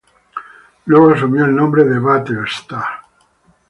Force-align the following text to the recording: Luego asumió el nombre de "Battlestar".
Luego 0.85 1.11
asumió 1.11 1.45
el 1.45 1.53
nombre 1.55 1.83
de 1.83 1.99
"Battlestar". 1.99 2.87